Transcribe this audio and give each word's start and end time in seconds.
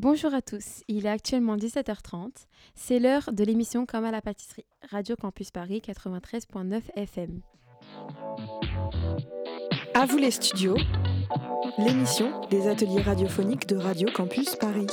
Bonjour 0.00 0.32
à 0.32 0.42
tous, 0.42 0.84
il 0.86 1.06
est 1.06 1.08
actuellement 1.08 1.56
17h30. 1.56 2.30
C'est 2.76 3.00
l'heure 3.00 3.30
de 3.32 3.42
l'émission 3.42 3.84
Comme 3.84 4.04
à 4.04 4.12
la 4.12 4.22
pâtisserie, 4.22 4.64
Radio 4.92 5.16
Campus 5.16 5.50
Paris 5.50 5.82
93.9 5.84 6.82
FM. 6.94 7.40
À 9.94 10.06
vous 10.06 10.18
les 10.18 10.30
studios, 10.30 10.76
l'émission 11.78 12.42
des 12.48 12.68
ateliers 12.68 13.02
radiophoniques 13.02 13.66
de 13.66 13.74
Radio 13.74 14.08
Campus 14.14 14.54
Paris. 14.54 14.86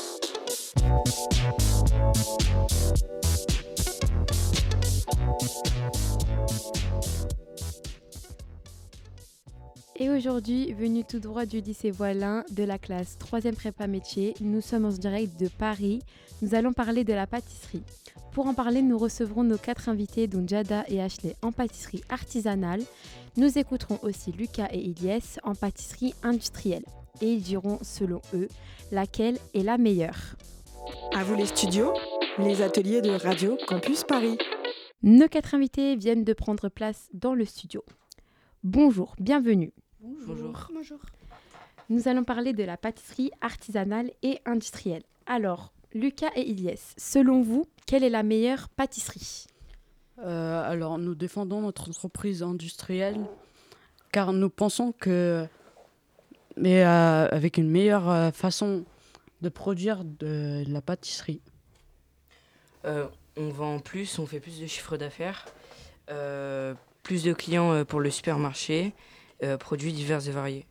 Et 9.97 10.09
aujourd'hui, 10.09 10.73
venu 10.73 11.05
tout 11.05 11.19
droit 11.19 11.45
du 11.45 11.61
lycée 11.61 11.89
Voilin 11.89 12.43
de 12.51 12.65
la 12.65 12.77
classe 12.77 13.17
3e 13.17 13.55
prépa 13.55 13.87
métier, 13.87 14.33
nous 14.41 14.59
sommes 14.59 14.83
en 14.83 14.89
direct 14.89 15.39
de 15.39 15.47
Paris. 15.47 16.01
Nous 16.41 16.53
allons 16.53 16.73
parler 16.73 17.05
de 17.05 17.13
la 17.13 17.27
pâtisserie. 17.27 17.83
Pour 18.33 18.47
en 18.47 18.53
parler, 18.53 18.81
nous 18.81 18.97
recevrons 18.97 19.45
nos 19.45 19.57
quatre 19.57 19.87
invités, 19.87 20.27
dont 20.27 20.45
Jada 20.45 20.83
et 20.89 21.01
Ashley 21.01 21.37
en 21.41 21.53
pâtisserie 21.53 22.03
artisanale. 22.09 22.81
Nous 23.37 23.57
écouterons 23.57 23.97
aussi 24.03 24.33
Lucas 24.33 24.67
et 24.73 24.81
Ilyes 24.81 25.39
en 25.43 25.55
pâtisserie 25.55 26.13
industrielle. 26.23 26.83
Et 27.21 27.31
ils 27.31 27.41
diront, 27.41 27.79
selon 27.81 28.21
eux, 28.33 28.49
laquelle 28.91 29.37
est 29.53 29.63
la 29.63 29.77
meilleure. 29.77 30.35
À 31.13 31.23
vous 31.23 31.35
les 31.35 31.45
studios, 31.45 31.93
les 32.37 32.61
ateliers 32.61 33.01
de 33.01 33.11
Radio 33.11 33.57
Campus 33.65 34.03
Paris. 34.03 34.37
Nos 35.03 35.29
quatre 35.29 35.55
invités 35.55 35.95
viennent 35.95 36.25
de 36.25 36.33
prendre 36.33 36.67
place 36.67 37.07
dans 37.13 37.33
le 37.33 37.45
studio. 37.45 37.81
Bonjour, 38.61 39.15
bienvenue. 39.19 39.71
Bonjour. 40.05 40.69
Bonjour. 40.71 40.99
Nous 41.89 42.07
allons 42.07 42.23
parler 42.23 42.53
de 42.53 42.63
la 42.63 42.77
pâtisserie 42.77 43.31
artisanale 43.41 44.11
et 44.21 44.39
industrielle. 44.45 45.01
Alors, 45.25 45.73
Lucas 45.95 46.29
et 46.35 46.47
Ilyes, 46.47 46.93
selon 46.95 47.41
vous, 47.41 47.65
quelle 47.87 48.03
est 48.03 48.09
la 48.11 48.21
meilleure 48.21 48.69
pâtisserie? 48.69 49.47
Euh, 50.19 50.69
alors, 50.69 50.99
nous 50.99 51.15
défendons 51.15 51.61
notre 51.61 51.89
entreprise 51.89 52.43
industrielle 52.43 53.19
car 54.11 54.31
nous 54.31 54.49
pensons 54.49 54.91
que, 54.91 55.47
mais 56.55 56.85
euh, 56.85 57.27
avec 57.29 57.57
une 57.57 57.69
meilleure 57.69 58.07
euh, 58.09 58.31
façon 58.31 58.85
de 59.41 59.49
produire 59.49 60.03
de 60.05 60.63
la 60.67 60.81
pâtisserie. 60.81 61.41
Euh, 62.85 63.07
on 63.37 63.49
vend 63.49 63.79
plus, 63.79 64.19
on 64.19 64.27
fait 64.27 64.39
plus 64.39 64.61
de 64.61 64.67
chiffre 64.67 64.97
d'affaires, 64.97 65.45
euh, 66.11 66.75
plus 67.01 67.23
de 67.23 67.33
clients 67.33 67.83
pour 67.85 67.99
le 67.99 68.11
supermarché, 68.11 68.93
euh, 69.43 69.57
produits 69.57 69.93
divers 69.93 70.27
et 70.27 70.31
variés. 70.31 70.65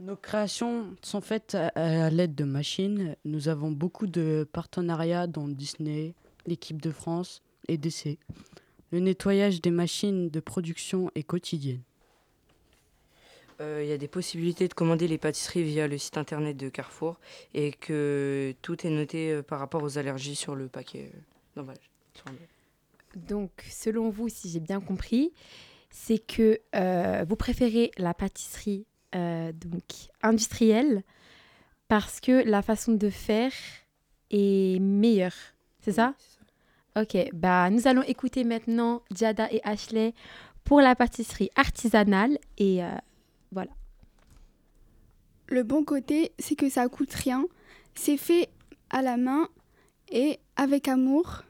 Nos 0.00 0.16
créations 0.16 0.94
sont 1.02 1.20
faites 1.20 1.54
à, 1.54 1.68
à 1.74 2.10
l'aide 2.10 2.34
de 2.34 2.44
machines. 2.44 3.16
Nous 3.24 3.48
avons 3.48 3.72
beaucoup 3.72 4.06
de 4.06 4.48
partenariats 4.52 5.26
dont 5.26 5.48
Disney, 5.48 6.14
l'équipe 6.46 6.80
de 6.80 6.92
France 6.92 7.42
et 7.66 7.76
DC. 7.78 8.18
Le 8.90 9.00
nettoyage 9.00 9.60
des 9.60 9.70
machines 9.70 10.30
de 10.30 10.40
production 10.40 11.10
est 11.14 11.24
quotidien. 11.24 11.78
Euh, 13.60 13.82
Il 13.82 13.88
y 13.88 13.92
a 13.92 13.98
des 13.98 14.08
possibilités 14.08 14.68
de 14.68 14.74
commander 14.74 15.08
les 15.08 15.18
pâtisseries 15.18 15.64
via 15.64 15.88
le 15.88 15.98
site 15.98 16.16
internet 16.16 16.56
de 16.56 16.68
Carrefour 16.68 17.18
et 17.54 17.72
que 17.72 18.54
tout 18.62 18.86
est 18.86 18.90
noté 18.90 19.32
euh, 19.32 19.42
par 19.42 19.58
rapport 19.58 19.82
aux 19.82 19.98
allergies 19.98 20.36
sur 20.36 20.54
le 20.54 20.68
paquet 20.68 21.10
d'emballage. 21.56 21.90
Donc, 23.16 23.50
selon 23.68 24.10
vous, 24.10 24.28
si 24.28 24.50
j'ai 24.50 24.60
bien 24.60 24.80
compris, 24.80 25.32
c'est 25.90 26.18
que 26.18 26.60
euh, 26.74 27.24
vous 27.28 27.36
préférez 27.36 27.90
la 27.98 28.14
pâtisserie 28.14 28.86
euh, 29.14 29.52
donc 29.52 30.10
industrielle 30.22 31.02
parce 31.88 32.20
que 32.20 32.44
la 32.48 32.62
façon 32.62 32.92
de 32.92 33.10
faire 33.10 33.52
est 34.30 34.78
meilleure. 34.80 35.34
C'est 35.80 35.92
ça? 35.92 36.14
Oui, 36.16 36.24
ça. 36.24 36.38
Ok, 37.02 37.16
bah 37.32 37.70
nous 37.70 37.86
allons 37.86 38.02
écouter 38.02 38.44
maintenant 38.44 39.02
Jada 39.14 39.50
et 39.52 39.60
Ashley 39.62 40.14
pour 40.64 40.80
la 40.80 40.94
pâtisserie 40.94 41.50
artisanale 41.54 42.38
et 42.58 42.82
euh, 42.82 42.90
voilà. 43.52 43.70
Le 45.48 45.62
bon 45.62 45.84
côté, 45.84 46.32
c'est 46.38 46.56
que 46.56 46.68
ça 46.68 46.86
coûte 46.88 47.14
rien. 47.14 47.44
C'est 47.94 48.18
fait 48.18 48.50
à 48.90 49.00
la 49.00 49.16
main 49.16 49.48
et 50.10 50.38
avec 50.56 50.88
amour. 50.88 51.44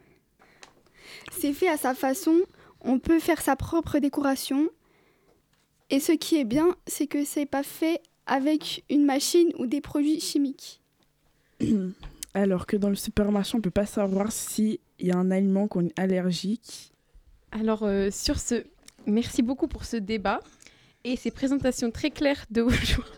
C'est 1.32 1.52
fait 1.52 1.68
à 1.68 1.76
sa 1.76 1.94
façon. 1.94 2.36
On 2.82 2.98
peut 2.98 3.18
faire 3.18 3.40
sa 3.40 3.56
propre 3.56 3.98
décoration. 3.98 4.68
Et 5.90 6.00
ce 6.00 6.12
qui 6.12 6.36
est 6.36 6.44
bien, 6.44 6.76
c'est 6.86 7.06
que 7.06 7.24
c'est 7.24 7.46
pas 7.46 7.62
fait 7.62 8.00
avec 8.26 8.84
une 8.90 9.04
machine 9.04 9.52
ou 9.58 9.66
des 9.66 9.80
produits 9.80 10.20
chimiques. 10.20 10.80
Alors 12.34 12.66
que 12.66 12.76
dans 12.76 12.90
le 12.90 12.94
supermarché, 12.94 13.56
on 13.56 13.60
peut 13.60 13.70
pas 13.70 13.86
savoir 13.86 14.30
s'il 14.30 14.78
y 15.00 15.10
a 15.10 15.16
un 15.16 15.30
aliment 15.30 15.66
qu'on 15.66 15.86
est 15.86 15.98
allergique. 15.98 16.92
Alors 17.50 17.82
euh, 17.82 18.10
sur 18.10 18.38
ce, 18.38 18.64
merci 19.06 19.42
beaucoup 19.42 19.66
pour 19.66 19.84
ce 19.84 19.96
débat 19.96 20.40
et 21.04 21.16
ces 21.16 21.30
présentations 21.30 21.90
très 21.90 22.10
claires 22.10 22.44
de 22.50 22.62
aujourd'hui. 22.62 23.17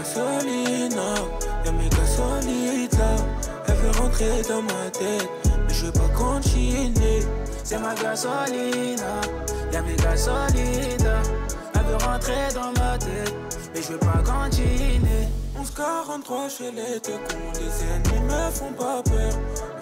gasolina, 0.00 1.14
y'a 1.64 1.72
mes 1.72 1.88
gasolitas. 1.88 3.24
Elle 3.66 3.74
veut 3.74 4.00
rentrer 4.00 4.42
dans 4.48 4.62
ma 4.62 4.90
tête, 4.90 5.28
mais 5.44 5.74
je 5.74 5.86
veux 5.86 5.92
pas 5.92 6.08
continuer. 6.16 7.20
C'est 7.64 7.78
ma 7.78 7.94
gasolina, 7.94 9.20
y'a 9.72 9.82
mes 9.82 9.96
gasolitas. 9.96 11.22
Elle 11.74 11.86
veut 11.86 12.04
rentrer 12.06 12.48
dans 12.54 12.72
ma 12.80 12.98
tête, 12.98 13.34
mais 13.74 13.82
je 13.82 13.92
veux 13.92 13.98
pas 13.98 14.22
continuer. 14.24 15.28
1143 15.56 16.48
chez 16.48 16.70
les 16.70 17.00
deux 17.00 17.18
cons, 17.28 17.52
les 17.54 18.12
ennemis 18.12 18.24
me 18.24 18.50
font 18.50 18.72
pas 18.72 19.02
peur. 19.02 19.32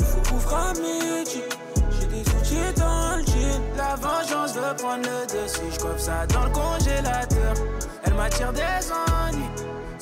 Il 0.01 0.07
faut 0.07 0.21
couvrir 0.29 0.59
à 0.59 0.73
midi. 0.75 1.43
J'ai 1.91 2.07
des 2.07 2.21
outils 2.21 2.75
dans 2.77 3.17
le 3.17 3.25
jean. 3.25 3.61
La 3.77 3.95
vengeance 3.95 4.55
veut 4.55 4.77
prendre 4.77 5.05
le 5.05 5.27
dessus. 5.27 5.61
Je 5.73 5.79
coupe 5.79 5.99
ça 5.99 6.27
dans 6.27 6.45
le 6.45 6.51
congélateur. 6.51 7.55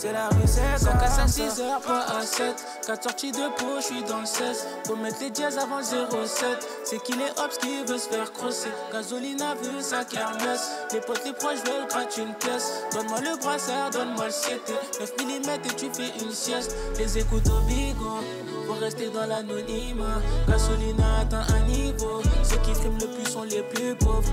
C'est 0.07 0.13
la 0.13 0.29
recette. 0.29 0.79
Sans 0.79 0.93
casse 0.99 1.19
à 1.19 1.27
6 1.27 1.61
heures, 1.61 1.81
pas 1.81 2.05
à 2.17 2.23
7. 2.23 2.55
4 2.87 3.03
sorties 3.03 3.33
de 3.33 3.49
peau, 3.59 3.77
je 3.79 3.87
suis 3.87 4.05
dans 4.05 4.21
le 4.21 4.27
16. 4.27 4.67
Faut 4.87 4.95
mettre 4.95 5.17
les 5.21 5.31
dièses 5.31 5.59
avant 5.59 5.79
le 5.79 5.85
07. 5.85 6.69
C'est 6.85 7.03
qu'il 7.03 7.21
est 7.21 7.31
hops 7.41 7.59
qui 7.59 7.83
veut 7.85 7.99
se 7.99 8.09
faire 8.09 8.33
crosser. 8.33 8.69
Gasolina 8.93 9.55
veut 9.57 9.81
sa 9.81 10.05
kermesse. 10.05 10.71
Les 10.93 11.01
potes, 11.01 11.25
les 11.25 11.33
proches 11.33 11.59
veulent 11.65 11.89
gratter 11.89 12.23
une 12.23 12.35
pièce. 12.35 12.85
Donne-moi 12.93 13.19
le 13.21 13.37
brassard, 13.39 13.91
donne-moi 13.91 14.27
le 14.27 14.31
7. 14.31 14.61
9 15.01 15.13
mm 15.19 15.51
et 15.51 15.75
tu 15.77 15.87
fais 15.93 16.25
une 16.25 16.33
sieste. 16.33 16.77
Les 16.99 17.19
écoutes 17.19 17.49
au 17.49 17.61
bigot. 17.67 18.21
Faut 18.69 18.75
rester 18.75 19.09
dans 19.11 19.27
l'anonymat. 19.27 20.21
Gasolina 20.47 21.21
atteint 21.23 21.47
un 21.53 21.67
niveau. 21.67 22.23
Ceux 22.45 22.59
qui 22.59 22.75
fument 22.75 22.99
le 23.01 23.09
plus 23.09 23.33
sont 23.33 23.43
les 23.43 23.63
plus 23.63 23.97
pauvres. 23.97 24.33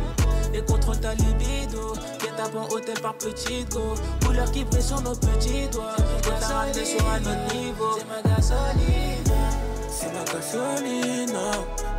Et 0.53 0.61
contrôle 0.61 0.99
ta 0.99 1.15
libido. 1.15 1.93
Guet 2.19 2.57
en 2.57 2.67
hôtel 2.73 2.99
par 2.99 3.15
petit 3.15 3.65
go. 3.65 3.95
Couleur 4.23 4.51
qui 4.51 4.65
sur 4.81 5.01
nos 5.01 5.15
petits 5.15 5.62
doigts. 5.67 5.95
Faut 6.23 6.31
t'arrêter 6.39 6.85
sur 6.85 7.09
un 7.09 7.19
autre 7.21 7.55
niveau. 7.55 7.97
C'est 7.97 8.07
ma 8.07 8.21
gasolina. 8.29 9.41
C'est 9.89 10.13
ma 10.13 10.23
gasolina. 10.23 11.51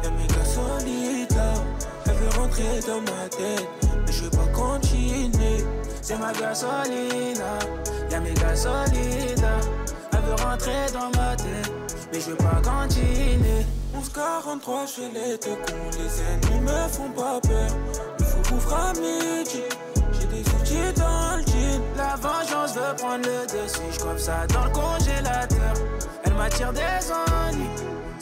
Y'a 0.02 0.10
mes 0.10 0.26
gasolitas. 0.26 1.62
Elle 2.06 2.12
veut 2.14 2.40
rentrer 2.40 2.80
dans 2.86 3.00
ma 3.00 3.28
tête. 3.28 3.68
Mais 4.06 4.12
je 4.12 4.24
veux 4.24 4.30
pas 4.30 4.46
continuer. 4.52 5.64
C'est 6.02 6.18
ma 6.18 6.32
gasolina. 6.32 7.58
Y'a 8.10 8.20
mes 8.20 8.34
gasolitas. 8.34 9.60
Elle 10.12 10.20
veut 10.20 10.44
rentrer 10.44 10.86
dans 10.92 11.10
ma 11.18 11.36
tête. 11.36 11.72
Mais 12.12 12.20
je 12.20 12.30
veux 12.30 12.36
pas 12.36 12.60
continuer. 12.62 13.64
1143 13.94 14.86
chez 14.86 15.08
les 15.12 15.38
deux 15.38 15.56
cons. 15.66 15.90
Les 15.98 16.22
ennemis 16.22 16.60
me 16.64 16.88
font 16.88 17.10
pas 17.10 17.40
peur. 17.40 17.70
Il 18.18 18.24
faut 18.24 18.54
couvrir 18.54 18.76
à 18.76 18.92
midi. 18.94 19.62
La 22.14 22.20
vengeance 22.20 22.76
veut 22.76 22.94
prendre 22.96 23.24
le 23.26 23.44
dessus. 23.44 23.80
Je 23.90 24.18
ça 24.22 24.46
dans 24.46 24.64
le 24.66 24.70
congélateur. 24.70 25.74
Elle 26.22 26.34
m'attire 26.34 26.72
des 26.72 27.10
ennuis. 27.10 27.66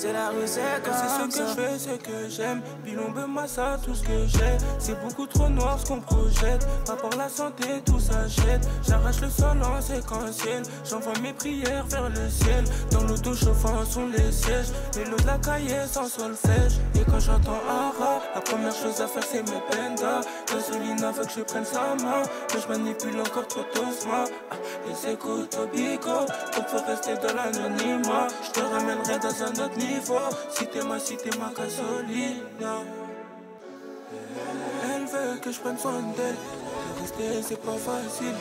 C'est 0.02 0.12
la 0.12 0.30
rue, 0.30 0.46
c'est 0.46 0.60
ce 0.82 1.38
que 1.38 1.46
je 1.46 1.54
fais, 1.54 1.78
ce 1.78 1.90
que 1.90 2.28
j'aime. 2.28 2.60
Bilombe, 2.84 3.24
massa, 3.28 3.78
tout 3.84 3.94
ce 3.94 4.02
que 4.02 4.26
j'ai. 4.26 4.58
C'est 4.80 5.00
beaucoup 5.00 5.28
trop 5.28 5.48
noir 5.48 5.78
ce 5.78 5.86
qu'on 5.86 6.00
projette. 6.00 6.66
Pas 6.84 6.96
pour 6.96 7.16
la 7.16 7.28
santé, 7.28 7.68
tout 7.86 8.00
s'achète. 8.00 8.68
J'arrache 8.84 9.20
le 9.20 9.30
sol 9.30 9.62
en 9.62 9.80
séquentiel. 9.80 10.64
J'envoie 10.84 11.12
mes 11.22 11.32
prières 11.32 11.86
vers 11.86 12.08
le 12.08 12.28
ciel. 12.28 12.64
Dans 12.90 13.04
l'auto 13.04 13.32
chauffant 13.32 13.84
sont 13.84 14.08
les 14.08 14.32
sièges. 14.32 14.72
Mais 14.96 15.04
l'eau 15.04 15.18
de 15.18 15.26
la 15.26 15.38
cahier 15.38 15.86
sans 15.86 16.08
solfège. 16.08 16.80
Et 16.96 17.04
quand 17.08 17.20
j'entends 17.20 17.62
Ara, 17.70 18.22
la 18.34 18.40
première 18.40 18.74
chose 18.74 19.00
à 19.00 19.06
faire 19.06 19.22
c'est 19.22 19.48
mes 19.48 19.60
pendas. 19.70 20.22
Gasolina 20.48 21.12
veut 21.12 21.26
que 21.26 21.30
je 21.30 21.42
prenne 21.42 21.64
sa 21.64 21.94
main. 22.02 22.24
Que 22.48 22.58
je 22.60 22.66
manipule 22.66 23.20
encore 23.20 23.46
trop 23.46 23.64
doucement. 23.72 24.24
Les 24.84 25.12
écoutes 25.12 25.56
au. 25.56 25.66
Donc 25.66 26.66
faut 26.66 26.84
rester 26.88 27.14
dans 27.14 27.36
l'anonymat. 27.36 28.26
Je 28.42 28.50
te 28.50 28.60
ramènerai 28.66 29.20
dans 29.20 29.44
un 29.44 29.64
autre 29.64 29.76
niveau. 29.78 29.91
Si 30.50 30.66
t'es 30.66 30.82
ma, 30.82 30.98
si 30.98 31.16
t'es 31.16 31.30
ma 31.38 31.52
gasolina. 31.56 32.82
Elle 34.84 35.04
veut 35.04 35.38
que 35.40 35.52
je 35.52 35.60
prenne 35.60 35.78
soin 35.78 36.00
d'elle. 36.16 36.34
De 36.34 37.00
rester, 37.00 37.42
c'est 37.42 37.60
pas 37.60 37.76
facile. 37.76 38.34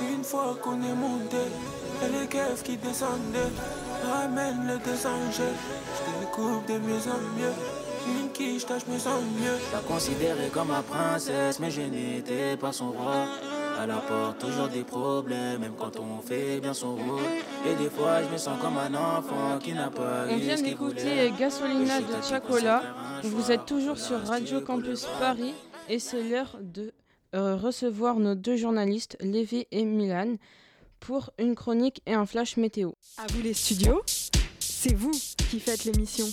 Une 0.00 0.22
fois 0.22 0.56
qu'on 0.62 0.80
est 0.82 0.94
monté, 0.94 1.36
et 2.04 2.20
les 2.20 2.26
keufs 2.26 2.62
qui 2.62 2.76
descendaient, 2.76 3.52
ramène 4.04 4.66
le 4.66 4.78
désangel. 4.78 5.54
Je 5.96 6.20
découpe 6.20 6.66
de 6.66 6.78
mieux 6.78 7.02
en 7.08 7.20
mieux. 7.36 7.54
Une 8.06 8.30
quiche, 8.30 8.64
tâche, 8.66 8.86
me 8.86 8.98
sens 8.98 9.20
mieux. 9.40 9.58
La 9.72 9.80
considérer 9.80 10.48
comme 10.52 10.68
ma 10.68 10.82
princesse, 10.82 11.58
mais 11.58 11.70
je 11.70 11.82
n'étais 11.82 12.56
pas 12.56 12.72
son 12.72 12.92
roi. 12.92 13.26
Elle 13.80 13.90
apporte 13.92 14.40
toujours 14.40 14.68
des 14.68 14.82
problèmes, 14.82 15.60
même 15.60 15.74
quand 15.78 15.98
on 16.00 16.20
fait 16.20 16.60
bien 16.60 16.74
son 16.74 16.96
rôle. 16.96 17.22
Et 17.64 17.74
des 17.76 17.88
fois, 17.88 18.22
je 18.24 18.28
me 18.28 18.36
sens 18.36 18.60
comme 18.60 18.76
un 18.76 18.92
enfant 18.94 19.58
qui 19.62 19.72
n'a 19.72 19.90
pas 19.90 20.26
On 20.28 20.36
vient 20.36 20.60
d'écouter. 20.60 21.32
Gasolina 21.38 22.00
de 22.00 22.22
Chacola. 22.28 22.82
Vous 23.22 23.52
êtes 23.52 23.66
toujours 23.66 23.98
sur 23.98 24.20
Radio 24.20 24.60
Campus. 24.62 25.06
Paris 25.20 25.54
et 25.88 25.98
c'est 25.98 26.22
l'heure 26.22 26.58
de 26.60 26.92
euh, 27.34 27.56
recevoir 27.56 28.16
nos 28.16 28.34
deux 28.34 28.56
journalistes, 28.56 29.16
Lévi 29.20 29.66
et 29.70 29.84
Milan, 29.84 30.36
pour 31.00 31.30
une 31.38 31.54
chronique 31.54 32.02
et 32.06 32.14
un 32.14 32.26
flash 32.26 32.56
météo. 32.56 32.92
À 33.16 33.26
vous 33.32 33.42
les 33.42 33.54
studios, 33.54 34.02
c'est 34.58 34.94
vous 34.94 35.12
qui 35.50 35.60
faites 35.60 35.84
l'émission. 35.84 36.26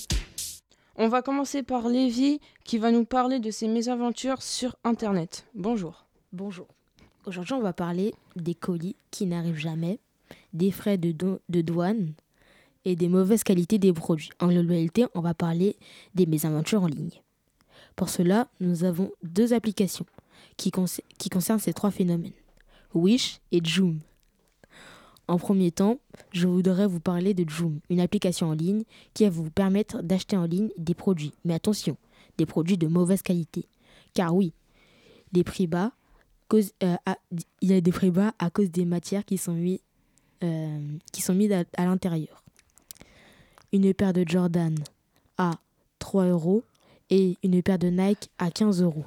On 0.97 1.09
va 1.09 1.21
commencer 1.21 1.63
par 1.63 1.87
Lévi 1.89 2.39
qui 2.63 2.77
va 2.77 2.91
nous 2.91 3.05
parler 3.05 3.39
de 3.39 3.51
ses 3.51 3.67
mésaventures 3.67 4.41
sur 4.41 4.75
Internet. 4.83 5.45
Bonjour. 5.53 6.05
Bonjour. 6.31 6.67
Aujourd'hui, 7.27 7.55
on 7.55 7.61
va 7.61 7.73
parler 7.73 8.13
des 8.35 8.53
colis 8.53 8.95
qui 9.09 9.25
n'arrivent 9.25 9.57
jamais, 9.57 9.99
des 10.53 10.69
frais 10.69 10.97
de, 10.99 11.11
de 11.49 11.61
douane 11.61 12.13
et 12.85 12.95
des 12.95 13.09
mauvaises 13.09 13.43
qualités 13.43 13.79
des 13.79 13.91
produits. 13.93 14.29
En 14.39 14.47
globalité, 14.49 15.05
on 15.15 15.21
va 15.21 15.33
parler 15.33 15.75
des 16.13 16.27
mésaventures 16.27 16.83
en 16.83 16.87
ligne. 16.87 17.21
Pour 17.95 18.09
cela, 18.09 18.47
nous 18.59 18.83
avons 18.83 19.11
deux 19.23 19.53
applications 19.53 20.05
qui, 20.57 20.71
qui 21.17 21.29
concernent 21.29 21.59
ces 21.59 21.73
trois 21.73 21.89
phénomènes, 21.89 22.31
Wish 22.93 23.39
et 23.51 23.59
Joom. 23.63 23.99
En 25.27 25.39
premier 25.39 25.71
temps, 25.71 25.97
je 26.31 26.47
voudrais 26.47 26.85
vous 26.85 26.99
parler 26.99 27.33
de 27.33 27.49
Joom, 27.49 27.79
une 27.89 28.01
application 28.01 28.49
en 28.49 28.53
ligne 28.53 28.83
qui 29.15 29.23
va 29.23 29.31
vous 29.31 29.49
permettre 29.49 30.03
d'acheter 30.03 30.37
en 30.37 30.45
ligne 30.45 30.69
des 30.77 30.93
produits. 30.93 31.33
Mais 31.43 31.55
attention, 31.55 31.97
des 32.37 32.45
produits 32.45 32.77
de 32.77 32.87
mauvaise 32.87 33.23
qualité. 33.23 33.65
Car 34.13 34.35
oui, 34.35 34.53
les 35.33 35.43
prix 35.43 35.65
bas, 35.65 35.91
cause- 36.47 36.73
euh, 36.83 36.95
il 37.61 37.69
y 37.69 37.73
a 37.73 37.81
des 37.81 37.91
prix 37.91 38.11
bas 38.11 38.33
à 38.39 38.49
cause 38.49 38.71
des 38.71 38.85
matières 38.85 39.25
qui 39.25 39.37
sont 39.37 39.53
mises 39.53 39.79
euh, 40.43 40.79
qui 41.11 41.21
sont 41.21 41.37
à, 41.51 41.63
à 41.81 41.85
l'intérieur. 41.85 42.43
Une 43.71 43.93
paire 43.93 44.13
de 44.13 44.23
Jordan 44.27 44.75
à 45.37 45.51
3 45.99 46.25
euros 46.25 46.63
et 47.09 47.37
une 47.43 47.61
paire 47.63 47.79
de 47.79 47.87
Nike 47.87 48.29
à 48.37 48.51
15 48.51 48.81
euros. 48.81 49.05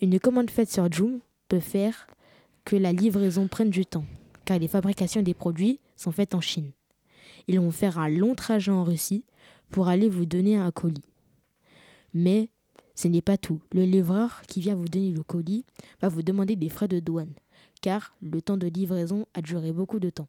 Une 0.00 0.18
commande 0.18 0.50
faite 0.50 0.70
sur 0.70 0.90
Joom 0.90 1.20
peut 1.48 1.60
faire 1.60 2.06
que 2.64 2.76
la 2.76 2.92
livraison 2.92 3.48
prenne 3.48 3.70
du 3.70 3.86
temps, 3.86 4.04
car 4.44 4.58
les 4.58 4.68
fabrications 4.68 5.22
des 5.22 5.34
produits 5.34 5.78
sont 5.96 6.12
faites 6.12 6.34
en 6.34 6.40
Chine. 6.40 6.70
Ils 7.48 7.60
vont 7.60 7.70
faire 7.70 7.98
un 7.98 8.08
long 8.08 8.34
trajet 8.34 8.70
en 8.72 8.84
Russie 8.84 9.24
pour 9.70 9.88
aller 9.88 10.08
vous 10.08 10.26
donner 10.26 10.56
un 10.56 10.70
colis. 10.70 11.04
Mais 12.14 12.48
ce 12.94 13.08
n'est 13.08 13.22
pas 13.22 13.36
tout. 13.36 13.60
Le 13.72 13.84
livreur 13.84 14.42
qui 14.48 14.60
vient 14.60 14.74
vous 14.74 14.88
donner 14.88 15.12
le 15.12 15.22
colis 15.22 15.64
va 16.00 16.08
vous 16.08 16.22
demander 16.22 16.56
des 16.56 16.68
frais 16.68 16.88
de 16.88 17.00
douane, 17.00 17.32
car 17.80 18.14
le 18.20 18.42
temps 18.42 18.56
de 18.56 18.66
livraison 18.66 19.26
a 19.34 19.42
duré 19.42 19.72
beaucoup 19.72 20.00
de 20.00 20.10
temps. 20.10 20.28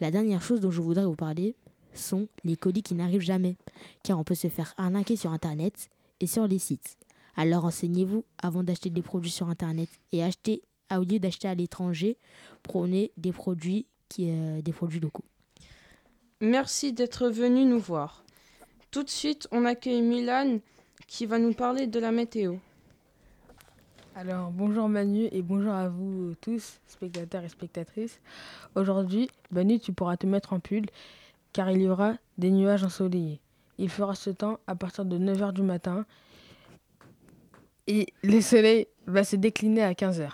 La 0.00 0.10
dernière 0.10 0.42
chose 0.42 0.60
dont 0.60 0.70
je 0.70 0.80
voudrais 0.80 1.04
vous 1.04 1.14
parler 1.14 1.54
sont 1.94 2.28
les 2.42 2.56
colis 2.56 2.82
qui 2.82 2.94
n'arrivent 2.94 3.20
jamais, 3.20 3.56
car 4.02 4.18
on 4.18 4.24
peut 4.24 4.34
se 4.34 4.48
faire 4.48 4.74
arnaquer 4.76 5.16
sur 5.16 5.32
Internet 5.32 5.88
et 6.20 6.26
sur 6.26 6.46
les 6.46 6.58
sites. 6.58 6.96
Alors 7.36 7.62
renseignez-vous 7.62 8.24
avant 8.38 8.62
d'acheter 8.62 8.90
des 8.90 9.02
produits 9.02 9.30
sur 9.30 9.48
Internet 9.48 9.88
et 10.12 10.22
achetez, 10.22 10.62
au 10.92 11.02
lieu 11.02 11.18
d'acheter 11.18 11.48
à 11.48 11.54
l'étranger, 11.54 12.16
prenez 12.62 13.12
des 13.16 13.32
produits, 13.32 13.86
qui, 14.08 14.30
euh, 14.30 14.62
des 14.62 14.72
produits 14.72 15.00
locaux. 15.00 15.24
Merci 16.40 16.92
d'être 16.92 17.28
venu 17.28 17.64
nous 17.64 17.80
voir. 17.80 18.24
Tout 18.90 19.02
de 19.02 19.10
suite, 19.10 19.48
on 19.50 19.64
accueille 19.64 20.02
Milan 20.02 20.58
qui 21.06 21.26
va 21.26 21.38
nous 21.38 21.52
parler 21.52 21.86
de 21.86 21.98
la 21.98 22.10
météo. 22.10 22.56
Alors, 24.16 24.50
bonjour 24.50 24.88
Manu 24.88 25.28
et 25.32 25.42
bonjour 25.42 25.72
à 25.72 25.88
vous 25.88 26.34
tous, 26.40 26.80
spectateurs 26.86 27.42
et 27.42 27.48
spectatrices. 27.48 28.20
Aujourd'hui, 28.76 29.28
Manu, 29.50 29.80
tu 29.80 29.92
pourras 29.92 30.16
te 30.16 30.26
mettre 30.26 30.52
en 30.52 30.60
pull 30.60 30.86
car 31.52 31.70
il 31.70 31.82
y 31.82 31.88
aura 31.88 32.14
des 32.38 32.50
nuages 32.50 32.84
ensoleillés. 32.84 33.40
Il 33.78 33.90
fera 33.90 34.14
ce 34.14 34.30
temps 34.30 34.60
à 34.66 34.76
partir 34.76 35.04
de 35.04 35.18
9h 35.18 35.52
du 35.52 35.62
matin 35.62 36.06
et 37.86 38.06
le 38.22 38.40
soleil 38.40 38.86
va 39.06 39.24
se 39.24 39.36
décliner 39.36 39.82
à 39.82 39.92
15h 39.92 40.30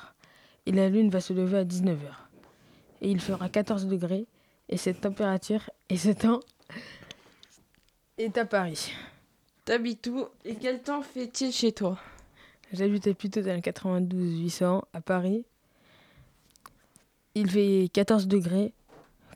et 0.66 0.72
la 0.72 0.88
lune 0.88 1.08
va 1.08 1.20
se 1.20 1.32
lever 1.32 1.58
à 1.58 1.64
19h. 1.64 2.12
Et 3.00 3.10
il 3.10 3.20
fera 3.20 3.48
14 3.48 3.86
degrés 3.86 4.26
et 4.68 4.76
cette 4.76 5.00
température 5.00 5.70
et 5.88 5.96
ce 5.96 6.10
temps 6.10 6.40
est 8.18 8.36
à 8.36 8.44
Paris. 8.44 8.92
T'habites 9.70 10.08
où 10.08 10.26
et 10.44 10.56
quel 10.56 10.82
temps 10.82 11.00
fait-il 11.00 11.52
chez 11.52 11.70
toi? 11.70 11.96
J'habitais 12.72 13.14
plutôt 13.14 13.40
dans 13.40 13.54
le 13.54 13.60
92 13.60 14.40
800 14.40 14.82
à 14.92 15.00
Paris. 15.00 15.44
Il 17.36 17.48
fait 17.48 17.88
14 17.92 18.26
degrés, 18.26 18.72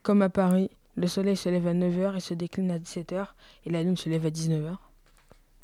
comme 0.03 0.23
à 0.23 0.29
Paris. 0.31 0.71
Le 0.97 1.07
soleil 1.07 1.37
se 1.37 1.49
lève 1.49 1.69
à 1.69 1.73
9h 1.73 2.17
et 2.17 2.21
se 2.21 2.35
décline 2.35 2.73
à 2.73 2.81
17h, 2.81 3.29
et 3.65 3.71
la 3.71 3.85
lune 3.85 3.97
se 3.97 4.09
lève 4.09 4.27
à 4.27 4.31
19h. 4.31 4.77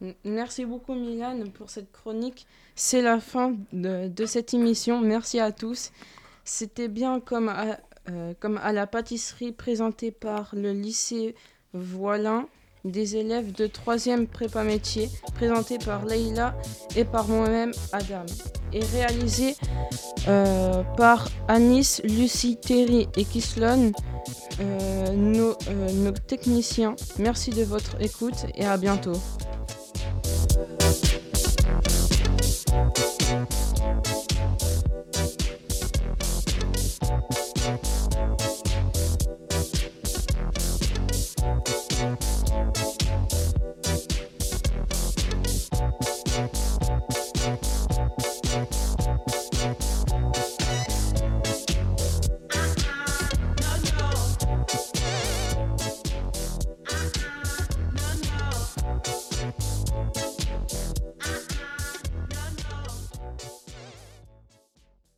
M- 0.03 0.15
Merci 0.25 0.65
beaucoup 0.65 0.95
Milan 0.95 1.43
pour 1.53 1.69
cette 1.69 1.91
chronique. 1.91 2.47
C'est 2.77 3.03
la 3.03 3.19
fin 3.19 3.57
de, 3.73 4.07
de 4.07 4.25
cette 4.25 4.55
émission. 4.55 5.01
Merci 5.01 5.41
à 5.41 5.51
tous. 5.51 5.91
C'était 6.45 6.87
bien 6.87 7.19
comme 7.19 7.49
à, 7.49 7.81
euh, 8.09 8.35
comme 8.39 8.57
à 8.59 8.73
la 8.73 8.87
pâtisserie 8.87 9.51
présentée 9.51 10.13
par 10.13 10.51
le 10.55 10.71
lycée 10.73 11.35
Voilin, 11.73 12.47
des 12.85 13.17
élèves 13.17 13.53
de 13.53 13.67
3e 13.67 14.27
prépa 14.27 14.65
métier, 14.65 15.11
présenté 15.35 15.79
par 15.79 16.05
Leïla 16.05 16.55
et 16.97 17.05
par 17.05 17.29
moi-même 17.29 17.73
Adam, 17.93 18.27
et 18.73 18.81
réalisé 18.81 19.57
euh, 20.29 20.83
par 20.97 21.29
Anis, 21.49 22.01
Lucie, 22.05 22.57
Terry 22.57 23.09
et 23.17 23.25
Kislon, 23.25 23.93
euh, 24.61 25.55
euh, 25.69 25.93
nos 25.93 26.13
techniciens. 26.13 26.97
Merci 27.19 27.51
de 27.51 27.63
votre 27.63 28.01
écoute 28.01 28.47
et 28.55 28.67
à 28.67 28.77
bientôt. 28.77 29.17